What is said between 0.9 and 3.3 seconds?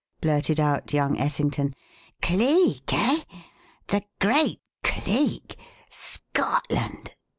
young Essington. "Cleek, eh?